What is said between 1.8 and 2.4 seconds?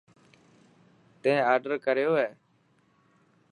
ڪريو هي.